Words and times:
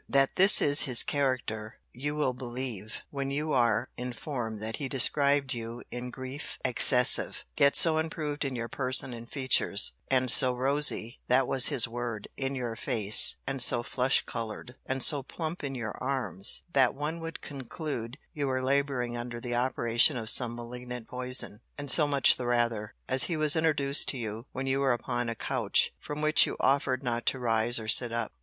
That 0.09 0.35
this 0.35 0.63
is 0.63 0.81
his 0.89 1.03
character, 1.03 1.75
you 1.93 2.15
will 2.15 2.33
believe, 2.33 3.03
when 3.11 3.29
you 3.29 3.51
are 3.53 3.87
informed 3.95 4.59
that 4.59 4.77
he 4.77 4.89
described 4.89 5.53
you 5.53 5.83
in 5.91 6.09
grief 6.09 6.57
excessive,* 6.65 7.45
yet 7.55 7.75
so 7.75 7.99
improved 7.99 8.43
in 8.43 8.55
your 8.55 8.67
person 8.67 9.13
and 9.13 9.29
features, 9.29 9.93
and 10.09 10.31
so 10.31 10.53
rosy, 10.55 11.19
that 11.27 11.47
was 11.47 11.67
his 11.67 11.87
word, 11.87 12.29
in 12.35 12.55
your 12.55 12.75
face, 12.75 13.35
and 13.45 13.61
so 13.61 13.83
flush 13.83 14.21
coloured, 14.25 14.75
and 14.87 15.03
so 15.03 15.21
plump 15.21 15.63
in 15.63 15.75
your 15.75 15.95
arms, 15.99 16.63
that 16.73 16.95
one 16.95 17.19
would 17.19 17.41
conclude 17.41 18.17
you 18.33 18.47
were 18.47 18.63
labouring 18.63 19.15
under 19.15 19.39
the 19.39 19.53
operation 19.53 20.17
of 20.17 20.31
some 20.31 20.55
malignant 20.55 21.07
poison; 21.07 21.61
and 21.77 21.91
so 21.91 22.07
much 22.07 22.37
the 22.37 22.47
rather, 22.47 22.95
as 23.07 23.25
he 23.25 23.37
was 23.37 23.55
introduced 23.55 24.07
to 24.09 24.17
you, 24.17 24.47
when 24.51 24.65
you 24.65 24.79
were 24.79 24.93
upon 24.93 25.29
a 25.29 25.35
couch, 25.35 25.91
from 25.99 26.23
which 26.23 26.47
you 26.47 26.57
offered 26.59 27.03
not 27.03 27.23
to 27.27 27.37
rise, 27.37 27.77
or 27.77 27.87
sit 27.87 28.11
up. 28.11 28.31